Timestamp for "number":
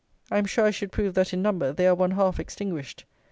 1.43-1.71